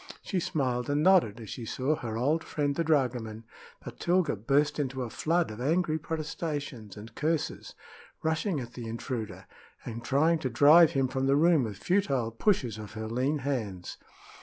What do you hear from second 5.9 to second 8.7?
protestations and curses, rushing